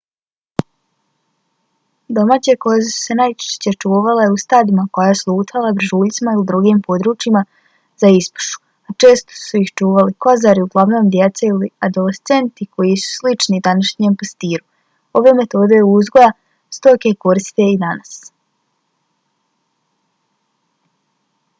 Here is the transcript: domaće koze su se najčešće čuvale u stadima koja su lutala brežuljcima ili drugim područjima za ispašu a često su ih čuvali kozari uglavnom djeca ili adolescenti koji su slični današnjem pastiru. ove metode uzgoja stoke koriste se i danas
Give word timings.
domaće 2.17 2.53
koze 2.63 2.87
su 2.93 3.01
se 3.07 3.17
najčešće 3.19 3.71
čuvale 3.83 4.23
u 4.35 4.37
stadima 4.43 4.85
koja 4.95 5.13
su 5.19 5.25
lutala 5.39 5.73
brežuljcima 5.79 6.33
ili 6.37 6.45
drugim 6.51 6.79
područjima 6.87 7.43
za 8.03 8.09
ispašu 8.21 8.57
a 8.87 8.95
često 9.03 9.37
su 9.43 9.53
ih 9.63 9.69
čuvali 9.81 10.17
kozari 10.27 10.65
uglavnom 10.65 11.13
djeca 11.17 11.43
ili 11.53 11.69
adolescenti 11.89 12.69
koji 12.75 12.97
su 13.03 13.09
slični 13.19 13.63
današnjem 13.69 14.13
pastiru. 14.23 14.65
ove 15.21 15.31
metode 15.41 15.83
uzgoja 15.97 16.31
stoke 16.79 17.15
koriste 17.27 17.63
se 17.67 17.71
i 17.75 17.79
danas 17.87 18.11